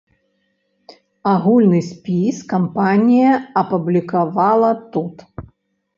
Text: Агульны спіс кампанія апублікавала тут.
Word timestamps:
Агульны 1.31 1.81
спіс 1.89 2.35
кампанія 2.55 3.33
апублікавала 3.65 4.71
тут. 4.97 5.15